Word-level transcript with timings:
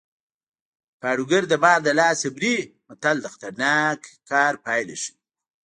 پاړوګر 1.01 1.43
د 1.49 1.53
مار 1.63 1.79
له 1.87 1.93
لاسه 1.99 2.27
مري 2.35 2.55
متل 2.87 3.17
د 3.21 3.25
خطرناک 3.33 3.99
کار 4.29 4.53
پایله 4.65 4.95
ښيي 5.01 5.13